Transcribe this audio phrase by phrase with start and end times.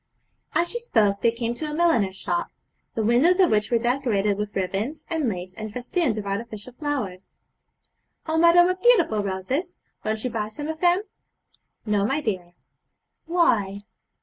[0.55, 2.49] As she spoke they came to a milliner's shop,
[2.95, 7.35] the windows of which were decorated with ribands and lace and festoons of artificial flowers.
[8.25, 9.75] 'Oh mother, what beautiful roses!
[10.03, 11.03] Won't you buy some of them?'
[11.85, 12.55] 'No, my dear.'
[13.27, 13.83] 'Why?'